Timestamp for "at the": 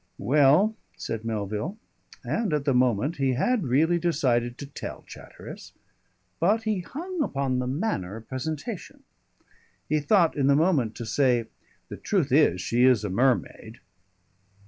2.53-2.73